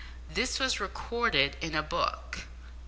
[0.31, 2.45] This was recorded in a book.